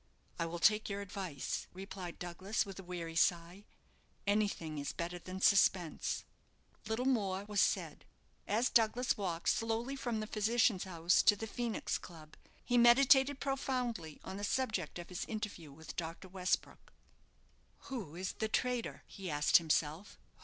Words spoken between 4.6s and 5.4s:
is better than